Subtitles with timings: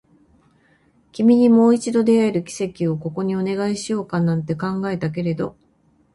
[1.11, 5.55] 君にもう一度出会える奇跡をここにお願いしようなんて考えたけれど